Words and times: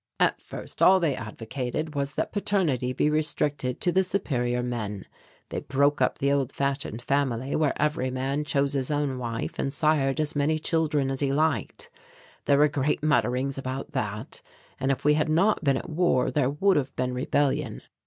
"At 0.19 0.41
first 0.41 0.81
all 0.81 0.99
they 0.99 1.15
advocated 1.15 1.93
was 1.93 2.15
that 2.15 2.31
paternity 2.31 2.91
be 2.91 3.07
restricted 3.07 3.79
to 3.81 3.91
the 3.91 4.01
superior 4.01 4.63
men. 4.63 5.05
This 5.49 5.61
broke 5.67 6.01
up 6.01 6.17
the 6.17 6.31
old 6.31 6.51
fashioned 6.51 7.03
family 7.03 7.55
where 7.55 7.79
every 7.79 8.09
man 8.09 8.43
chose 8.43 8.73
his 8.73 8.89
own 8.89 9.19
wife 9.19 9.59
and 9.59 9.71
sired 9.71 10.19
as 10.19 10.35
many 10.35 10.57
children 10.57 11.11
as 11.11 11.19
he 11.19 11.31
liked. 11.31 11.91
There 12.45 12.57
were 12.57 12.67
great 12.67 13.03
mutterings 13.03 13.59
about 13.59 13.91
that, 13.91 14.41
and 14.79 14.91
if 14.91 15.05
we 15.05 15.13
had 15.13 15.29
not 15.29 15.63
been 15.63 15.77
at 15.77 15.87
war, 15.91 16.31
there 16.31 16.49
would 16.49 16.77
have 16.77 16.95
been 16.95 17.13
rebellion. 17.13 17.83